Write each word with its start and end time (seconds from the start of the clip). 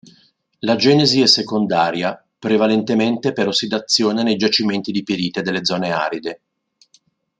La 0.61 0.75
genesi 0.77 1.21
è 1.21 1.27
secondaria, 1.27 2.25
prevalentemente 2.39 3.33
per 3.33 3.47
ossidazione 3.47 4.23
nei 4.23 4.35
giacimenti 4.35 4.91
di 4.91 5.03
pirite 5.03 5.43
delle 5.43 5.63
zone 5.63 5.91
aride. 5.91 6.41